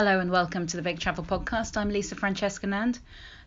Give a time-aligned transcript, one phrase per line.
[0.00, 1.76] Hello and welcome to the Big Travel Podcast.
[1.76, 2.98] I'm Lisa Francesca Nand.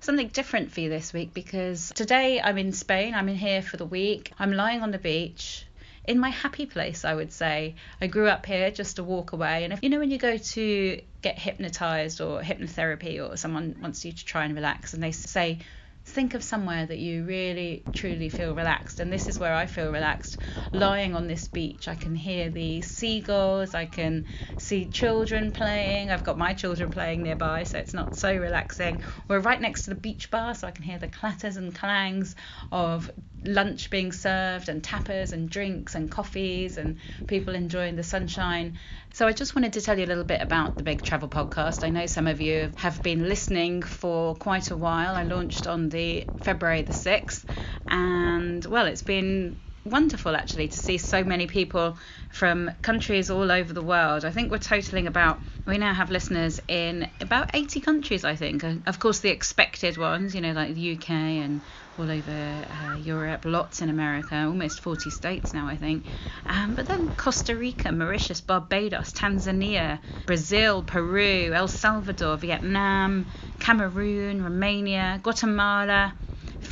[0.02, 3.16] Something different for you this week because today I'm in Spain.
[3.16, 4.32] I'm in here for the week.
[4.38, 5.66] I'm lying on the beach
[6.06, 7.74] in my happy place, I would say.
[8.00, 9.64] I grew up here just a walk away.
[9.64, 14.06] And if you know when you go to get hypnotized or hypnotherapy or someone wants
[14.06, 15.58] you to try and relax and they say
[16.06, 19.92] think of somewhere that you really truly feel relaxed and this is where I feel
[19.92, 20.38] relaxed.
[20.72, 24.26] Lying on this beach I can hear the seagulls I can
[24.58, 26.12] see children playing.
[26.12, 29.02] I've got my children playing nearby so it's not so relaxing.
[29.28, 32.36] We're right next to the beach bar so I can hear the clatters and clangs
[32.72, 33.10] of
[33.46, 38.80] lunch being served and tapas and drinks and coffees and people enjoying the sunshine.
[39.14, 41.84] So I just wanted to tell you a little bit about the Big Travel Podcast.
[41.84, 45.16] I know some of you have been listening for quite a while.
[45.16, 47.46] I launched on the February the 6th
[47.90, 51.98] and well it's been wonderful actually to see so many people
[52.30, 54.24] from countries all over the world.
[54.26, 58.64] I think we're totaling about, we now have listeners in about 80 countries, I think.
[58.64, 61.62] Of course, the expected ones, you know, like the UK and
[61.98, 66.06] all over uh, Europe, lots in America, almost 40 states now, I think.
[66.48, 73.28] Um, but then Costa Rica, Mauritius, Barbados, Tanzania, Brazil, Peru, El Salvador, Vietnam,
[73.60, 76.16] Cameroon, Romania, Guatemala.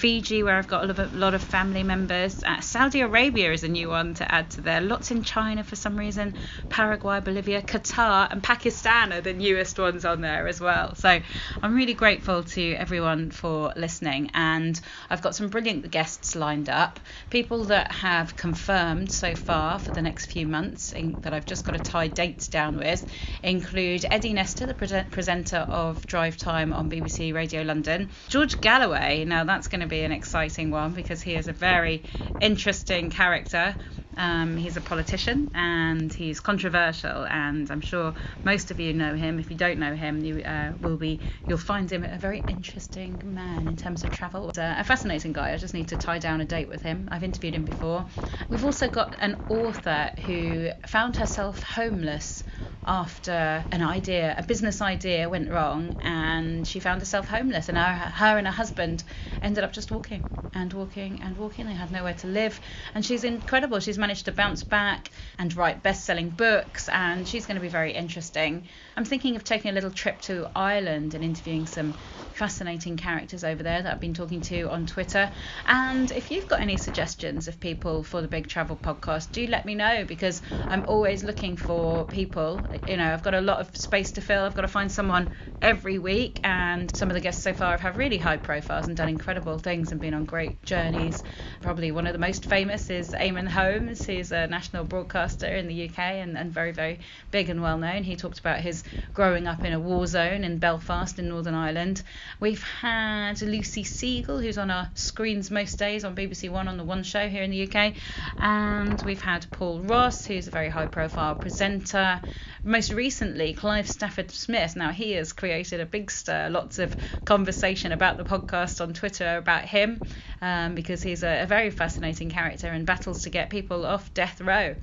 [0.01, 2.43] Fiji, where I've got a lot of, family members.
[2.43, 4.81] Uh, Saudi Arabia is a new one to add to there.
[4.81, 6.33] Lots in China for some reason.
[6.69, 10.95] Paraguay, Bolivia, Qatar, and Pakistan are the newest ones on there as well.
[10.95, 11.19] So
[11.61, 14.31] I'm really grateful to everyone for listening.
[14.33, 14.79] And
[15.11, 16.99] I've got some brilliant guests lined up.
[17.29, 21.63] People that have confirmed so far for the next few months in, that I've just
[21.63, 23.05] got to tie dates down with
[23.43, 28.09] include Eddie Nestor, the pre- presenter of Drive Time on BBC Radio London.
[28.29, 29.25] George Galloway.
[29.25, 32.03] Now that's going to be an exciting one because he is a very
[32.39, 33.77] interesting character.
[34.17, 38.13] Um, he's a politician and he's controversial, and I'm sure
[38.43, 39.39] most of you know him.
[39.39, 43.21] If you don't know him, you uh, will be you'll find him a very interesting
[43.23, 44.51] man in terms of travel.
[44.57, 45.53] Uh, a fascinating guy.
[45.53, 47.07] I just need to tie down a date with him.
[47.11, 48.05] I've interviewed him before.
[48.49, 52.43] We've also got an author who found herself homeless
[52.85, 57.69] after an idea, a business idea went wrong, and she found herself homeless.
[57.69, 59.03] And her, her and her husband
[59.41, 61.65] ended up just walking and walking and walking.
[61.65, 62.59] They had nowhere to live,
[62.93, 63.79] and she's incredible.
[63.79, 67.93] She's managed to bounce back and write best-selling books, and she's going to be very
[67.93, 68.67] interesting.
[68.97, 71.95] I'm thinking of taking a little trip to Ireland and interviewing some
[72.33, 75.31] fascinating characters over there that I've been talking to on Twitter.
[75.65, 79.65] And if you've got any suggestions of people for the Big Travel podcast, do let
[79.65, 82.65] me know because I'm always looking for people.
[82.87, 84.43] You know, I've got a lot of space to fill.
[84.43, 85.29] I've got to find someone
[85.61, 88.97] every week, and some of the guests so far have had really high profiles and
[88.97, 91.23] done incredible things and been on great journeys.
[91.61, 94.03] Probably one of the most famous is Eamonn Holmes.
[94.05, 96.99] He's a national broadcaster in the UK and, and very, very
[97.29, 98.03] big and well known.
[98.03, 102.01] He talked about his growing up in a war zone in Belfast in Northern Ireland
[102.39, 106.83] We've had Lucy Siegle, who's on our screens most days on BBC One on the
[106.83, 107.93] One Show here in the UK,
[108.39, 112.21] and we've had Paul Ross, who's a very high-profile presenter.
[112.63, 114.75] Most recently, Clive Stafford Smith.
[114.75, 116.95] Now he has created a big stir, lots of
[117.25, 120.01] conversation about the podcast on Twitter about him,
[120.41, 124.41] um, because he's a, a very fascinating character and battles to get people off death
[124.41, 124.75] row.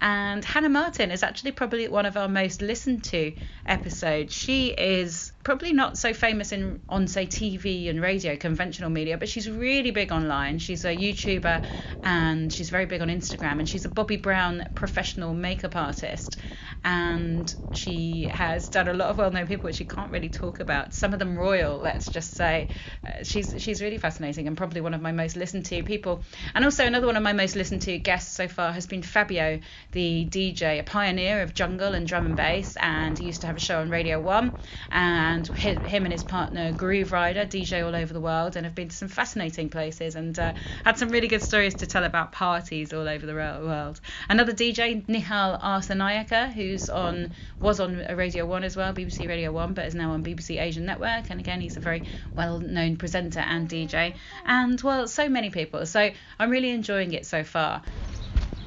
[0.00, 3.34] And Hannah Martin is actually probably one of our most listened to
[3.66, 4.34] episodes.
[4.34, 9.28] She is probably not so famous in on say TV and radio conventional media but
[9.28, 10.58] she's really big online.
[10.58, 11.62] She's a YouTuber
[12.04, 16.36] and she's very big on Instagram and she's a Bobbi Brown professional makeup artist
[16.84, 20.94] and she has done a lot of well-known people which she can't really talk about.
[20.94, 22.68] Some of them royal let's just say.
[23.04, 26.22] Uh, she's she's really fascinating and probably one of my most listened to people.
[26.54, 29.60] And also another one of my most listened to guests so far has been Fabio
[29.92, 33.56] the DJ a pioneer of jungle and drum and bass and he used to have
[33.56, 34.54] a show on Radio 1
[34.90, 38.88] and and him and his partner Grooverider DJ all over the world and have been
[38.88, 40.54] to some fascinating places and uh,
[40.84, 44.00] had some really good stories to tell about parties all over the world.
[44.28, 49.74] Another DJ, Nihal Arthanayake, who's on was on Radio 1 as well, BBC Radio 1,
[49.74, 51.30] but is now on BBC Asian Network.
[51.30, 52.04] And again, he's a very
[52.36, 54.14] well-known presenter and DJ.
[54.44, 55.84] And well, so many people.
[55.86, 57.82] So I'm really enjoying it so far.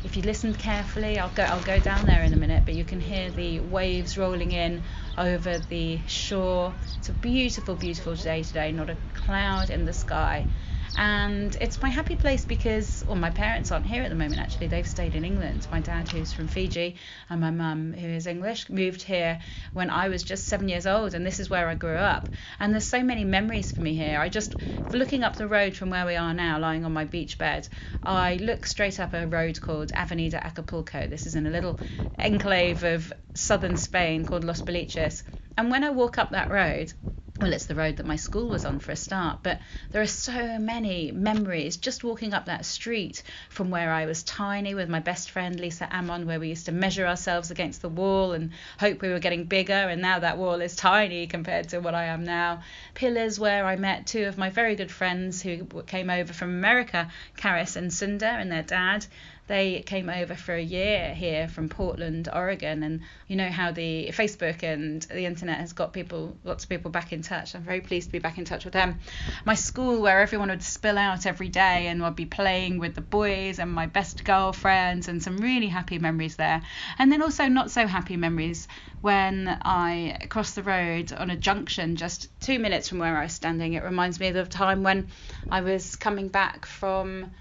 [0.03, 2.83] if you listen carefully, I'll go I'll go down there in a minute, but you
[2.83, 4.83] can hear the waves rolling in
[5.17, 6.73] over the shore.
[7.00, 10.47] It's a beautiful, beautiful day today, not a cloud in the sky
[10.95, 14.68] and it's my happy place because well my parents aren't here at the moment actually.
[14.68, 15.68] They've stayed in England.
[15.72, 16.98] My dad who's from Fiji
[17.30, 19.40] and my mum who is English moved here
[19.74, 22.30] when I was just 7 years old and this is where I grew up.
[22.60, 24.19] And there's so many memories for me here.
[24.19, 24.56] I just
[24.92, 27.68] looking up the road from where we are now lying on my beach bed
[28.04, 31.07] I look straight up a road called Avenida Acapulco.
[31.07, 31.80] This is in a little
[32.19, 35.24] enclave of southern Spain called Los Boliches
[35.57, 36.94] and when I walk up that road
[37.39, 39.59] well, it's the road that my school was on for a start, but
[39.91, 44.75] there are so many memories just walking up that street from where I was tiny
[44.75, 48.33] with my best friend Lisa Ammon, where we used to measure ourselves against the wall
[48.33, 51.95] and hope we were getting bigger, and now that wall is tiny compared to what
[51.95, 52.62] I am now.
[52.94, 57.12] Pillars, where I met two of my very good friends who came over from America,
[57.36, 59.07] Karis and Cinder, and their dad
[59.48, 64.10] they came over for a year here from Portland, Oregon, and you know how the
[64.13, 67.54] Facebook and the internet has got people, lots of people back in touch.
[67.54, 69.00] I'm very pleased to be back in touch with them.
[69.44, 73.01] My school, where everyone would spill out every day, and I'd be playing with the
[73.01, 76.62] boys and my best girlfriends, and some really happy memories there.
[76.98, 78.68] And then also not so happy memories
[79.01, 83.34] when I crossed the road on a junction just two minutes from where I was
[83.34, 83.74] standing.
[83.74, 85.10] It reminds me of the time when
[85.51, 87.31] I was coming back from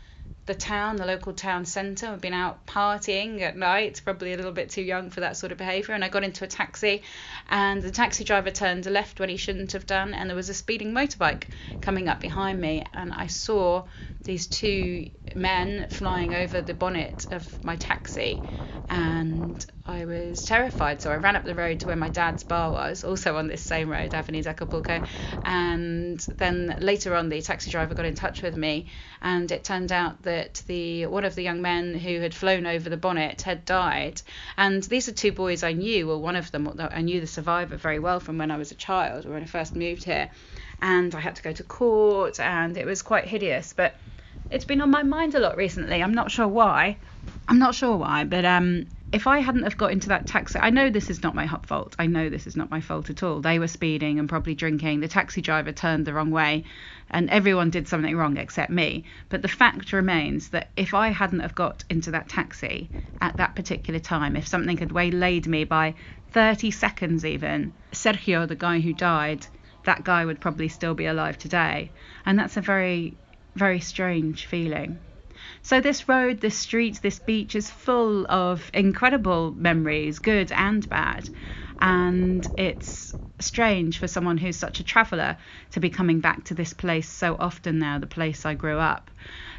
[0.47, 2.07] the town, the local town centre.
[2.07, 5.53] I've been out partying at night, probably a little bit too young for that sort
[5.53, 5.95] of behaviour.
[5.95, 7.03] And I got into a taxi,
[7.49, 10.55] and the taxi driver turned left when he shouldn't have done, and there was a
[10.55, 11.45] speeding motorbike
[11.81, 12.85] coming up behind me.
[12.93, 13.85] And I saw
[14.25, 18.43] these two men flying over the bonnet of my taxi,
[18.93, 21.01] and I was terrified.
[21.01, 23.63] So I ran up the road to where my dad's bar was, also on this
[23.63, 25.01] same road, Avenida Acapulco.
[25.47, 28.89] And then later on, the taxi driver got in touch with me,
[29.23, 32.91] and it turned out that the one of the young men who had flown over
[32.91, 34.21] the bonnet had died.
[34.59, 36.09] And these are two boys I knew.
[36.09, 38.77] Well, one of them, I knew the survivor very well from when I was a
[38.77, 40.29] child, or when I first moved here.
[40.83, 43.73] And I had to go to court, and it was quite hideous.
[43.73, 43.95] But
[44.53, 46.03] it's been on my mind a lot recently.
[46.03, 46.99] I'm not sure why.
[47.49, 50.71] I'm not sure why, but um, if I hadn't have got into that taxi, I
[50.71, 51.97] know this is not my fault.
[51.99, 53.41] I know this is not my fault at all.
[53.41, 55.01] They were speeding and probably drinking.
[55.01, 56.65] The taxi driver turned the wrong way,
[57.11, 59.05] and everyone did something wrong except me.
[59.31, 62.91] But the fact remains that if I hadn't have got into that taxi
[63.21, 65.95] at that particular time, if something had waylaid me by
[66.33, 69.47] 30 seconds even, Sergio, the guy who died,
[69.85, 71.91] that guy would probably still be alive today.
[72.25, 73.17] And that's a very
[73.57, 75.01] very strange feeling.
[75.63, 81.29] So, this road, this street, this beach is full of incredible memories, good and bad.
[81.81, 85.37] And it's strange for someone who's such a traveller
[85.73, 89.11] to be coming back to this place so often now, the place I grew up.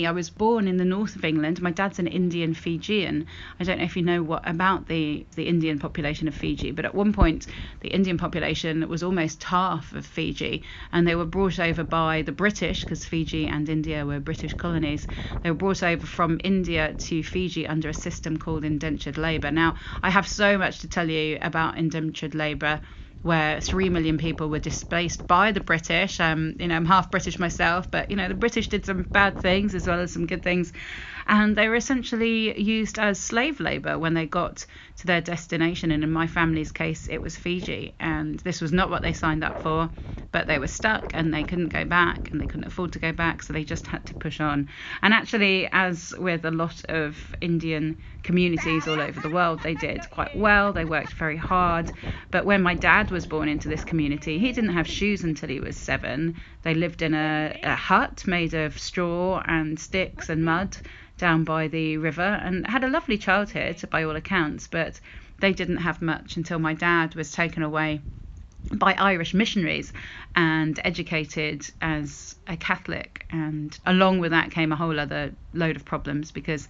[0.04, 1.62] I was born in the north of England.
[1.62, 3.28] My dad's an Indian Fijian.
[3.60, 6.84] I don't know if you know what about the, the Indian population of Fiji, but
[6.84, 7.48] at one point
[7.80, 12.32] the Indian population was almost half of Fiji, and they were brought over by the
[12.32, 15.08] British because Fiji and India were British colonies.
[15.44, 19.52] They were brought over from India to Fiji under a system called indentured labour.
[19.52, 22.82] Now, I have so much to tell you about indentured labour
[23.24, 26.20] where three million people were displaced by the British.
[26.20, 29.40] Um, you know, I'm half British myself, but you know, the British did some bad
[29.40, 30.72] things as well as some good things
[31.28, 34.66] and they were essentially used as slave labor when they got
[34.98, 35.92] to their destination.
[35.92, 39.44] And in my family's case, it was Fiji, and this was not what they signed
[39.44, 39.90] up for,
[40.32, 43.12] but they were stuck and they couldn't go back and they couldn't afford to go
[43.12, 44.68] back, so they just had to push on.
[45.02, 50.02] And actually, as with a lot of Indian communities all over the world, they did
[50.10, 50.74] quite well.
[50.74, 51.92] They worked very hard.
[52.32, 55.60] But when my dad was born into this community, he didn't have shoes until he
[55.60, 56.36] was seven.
[56.64, 60.76] They lived in a, a hut made of straw and sticks and mud
[61.18, 65.00] down by the river and had a lovely childhood by all accounts, but
[65.40, 68.02] they didn't have much until my dad was taken away
[68.72, 69.94] by Irish missionaries
[70.36, 73.26] and educated as a Catholic.
[73.30, 76.68] And along with that came a whole other load of problems because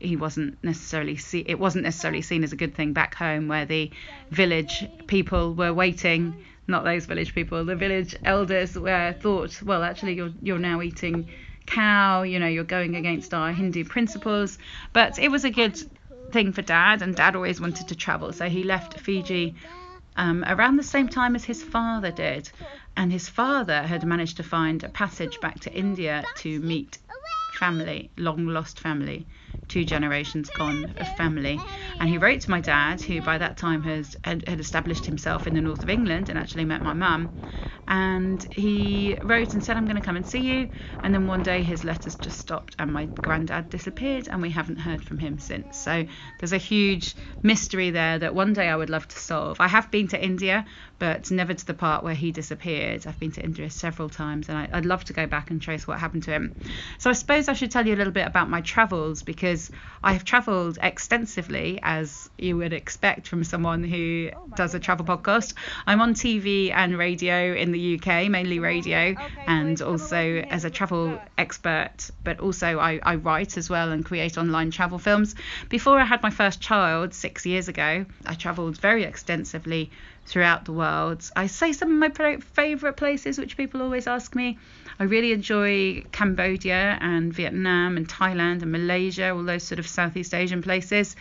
[0.00, 3.66] he wasn't necessarily see it wasn't necessarily seen as a good thing back home where
[3.66, 3.90] the
[4.30, 6.34] village people were waiting
[6.66, 11.28] not those village people the village elders were thought well actually you're you're now eating
[11.66, 14.58] cow, you know, you're going against our Hindu principles.
[14.92, 15.78] But it was a good
[16.30, 19.54] thing for dad, and dad always wanted to travel, so he left Fiji
[20.16, 22.50] um, around the same time as his father did.
[22.96, 26.98] And his father had managed to find a passage back to India to meet
[27.54, 29.26] family, long lost family,
[29.68, 31.58] two generations gone of family.
[32.00, 35.46] And he wrote to my dad, who by that time has had, had established himself
[35.46, 37.36] in the north of England and actually met my mum.
[37.86, 40.70] And he wrote and said, I'm going to come and see you.
[41.02, 44.78] And then one day his letters just stopped and my granddad disappeared and we haven't
[44.78, 45.76] heard from him since.
[45.76, 46.06] So
[46.38, 49.60] there's a huge mystery there that one day I would love to solve.
[49.60, 50.64] I have been to India,
[50.98, 53.06] but never to the part where he disappeared.
[53.06, 55.86] I've been to India several times and I, I'd love to go back and trace
[55.86, 56.56] what happened to him.
[56.98, 59.70] So I suppose I should tell you a little bit about my travels because
[60.02, 65.54] I have travelled extensively, as you would expect from someone who does a travel podcast.
[65.86, 69.14] I'm on TV and radio in the UK, mainly radio,
[69.46, 74.38] and also as a travel expert, but also I, I write as well and create
[74.38, 75.34] online travel films.
[75.68, 79.90] Before I had my first child six years ago, I travelled very extensively
[80.26, 81.28] throughout the world.
[81.36, 84.58] I say some of my favourite places, which people always ask me.
[84.98, 90.34] I really enjoy Cambodia and Vietnam and Thailand and Malaysia, all those sort of Southeast
[90.34, 91.16] Asian places.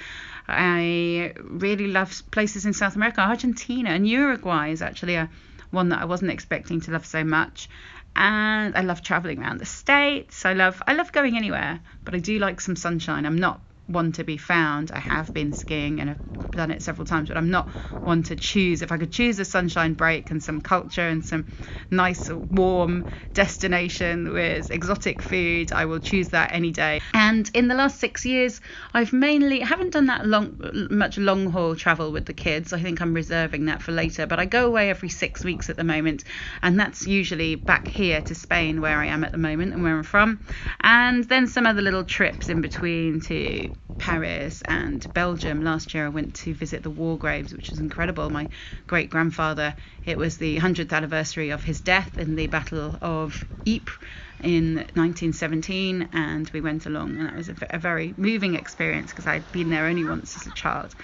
[0.48, 3.22] I really love places in South America.
[3.22, 5.30] Argentina and Uruguay is actually a
[5.72, 7.70] one that I wasn't expecting to love so much.
[8.16, 10.46] And I love traveling around the states.
[10.46, 13.26] I love I love going anywhere, but I do like some sunshine.
[13.26, 14.92] I'm not one to be found.
[14.92, 16.20] I have been skiing and I've
[16.52, 17.70] done it several times, but I'm not
[18.04, 18.82] one to choose.
[18.82, 21.48] If I could choose a sunshine break and some culture and some
[21.90, 27.02] nice warm destination with exotic food, I will choose that any day.
[27.14, 28.62] And in the last six years,
[28.94, 30.60] I've mainly haven't done that long
[30.90, 32.74] much long haul travel with the kids.
[32.74, 34.26] I think I'm reserving that for later.
[34.26, 36.24] But I go away every six weeks at the moment,
[36.62, 39.98] and that's usually back here to Spain where I am at the moment and where
[39.98, 40.42] I'm from,
[40.82, 45.64] and then some other little trips in between to Paris and Belgium.
[45.64, 48.30] Last year I went to visit the war graves, which was incredible.
[48.30, 48.50] My
[48.88, 53.98] great grandfather, it was the 100th anniversary of his death in the Battle of Ypres
[54.42, 59.28] in 1917, and we went along, and that was a, a very moving experience because
[59.28, 60.96] I'd been there only once as a child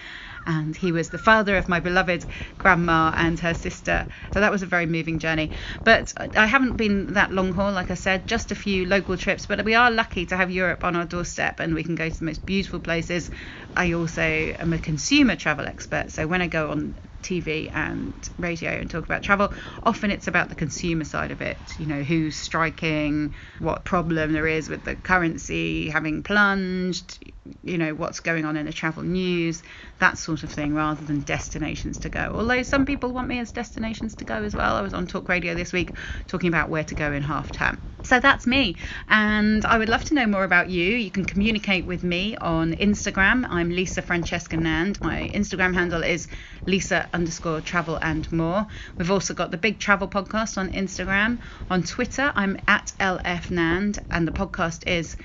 [0.45, 2.25] and he was the father of my beloved
[2.57, 4.07] grandma and her sister.
[4.33, 5.51] So that was a very moving journey.
[5.83, 9.45] But I haven't been that long haul, like I said, just a few local trips.
[9.45, 12.19] But we are lucky to have Europe on our doorstep and we can go to
[12.19, 13.29] the most beautiful places.
[13.75, 16.11] I also am a consumer travel expert.
[16.11, 19.53] So when I go on TV and radio and talk about travel,
[19.83, 21.75] often it's about the consumer side of it.
[21.77, 27.19] You know, who's striking, what problem there is with the currency having plunged,
[27.63, 29.63] you know, what's going on in the travel news,
[29.99, 32.31] that sort of thing, rather than destinations to go.
[32.35, 34.75] Although some people want me as destinations to go as well.
[34.75, 35.93] I was on Talk Radio this week
[36.27, 37.79] talking about where to go in half term.
[38.01, 38.77] So that's me.
[39.09, 40.95] And I would love to know more about you.
[40.95, 43.45] You can communicate with me on Instagram.
[43.49, 45.03] I'm Lisa Francesca Nand.
[45.03, 46.27] My Instagram handle is
[46.65, 48.65] Lisa underscore travel and more.
[48.97, 51.39] We've also got the Big Travel Podcast on Instagram.
[51.69, 55.17] On Twitter, I'm at LF Nand, and the podcast is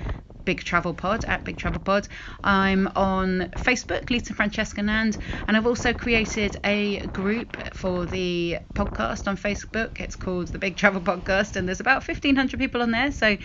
[0.45, 2.09] Big Travel Pod at Big Travel Pod.
[2.43, 9.27] I'm on Facebook, Lisa Francesca Nand, and I've also created a group for the podcast
[9.27, 10.01] on Facebook.
[10.01, 13.11] It's called the Big Travel Podcast, and there's about 1,500 people on there.
[13.11, 13.37] So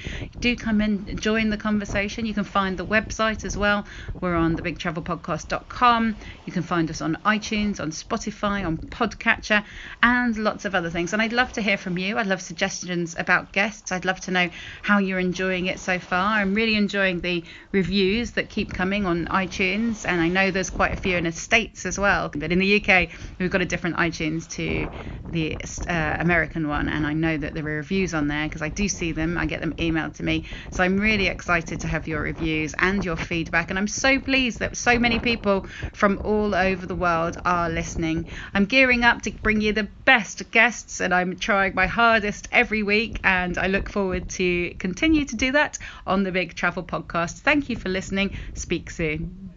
[0.42, 2.26] do come and join the conversation.
[2.26, 3.86] You can find the website as well.
[4.22, 6.16] We're on thebigtravelpodcast.com.
[6.46, 9.64] You can find us on iTunes, on Spotify, on Podcatcher,
[10.04, 11.14] and lots of other things.
[11.14, 12.18] And I'd love to hear from you.
[12.18, 13.92] I'd love suggestions about guests.
[13.92, 14.50] I'd love to know
[14.82, 16.34] how you're enjoying it so far.
[16.36, 20.72] I'm really enjoying enjoying the reviews that keep coming on iTunes, and I know there's
[20.72, 22.30] quite a few in the States as well.
[22.30, 24.90] But in the UK, we've got a different iTunes to
[25.32, 28.70] the uh, American one, and I know that there are reviews on there because I
[28.70, 29.38] do see them.
[29.38, 30.46] I get them emailed to me.
[30.72, 34.60] So I'm really excited to have your reviews and your feedback, and I'm so pleased
[34.60, 38.28] that so many people from all over the world are listening.
[38.54, 42.84] I'm gearing up to bring you the best guests, and I'm trying my hardest every
[42.84, 45.78] week, and I look forward to continue to do that
[46.08, 47.40] on the Big Travel podcast.
[47.40, 48.32] Thank you for listening.
[48.54, 49.52] Speak soon.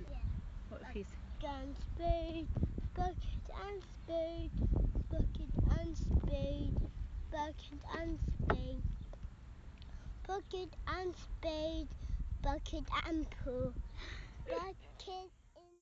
[0.71, 1.07] Bucket
[1.47, 1.77] and
[5.11, 6.73] bucket and spade,
[7.31, 8.19] bucket and
[10.27, 11.15] bucket and
[12.43, 13.75] bucket and pool,
[14.49, 15.32] bucket.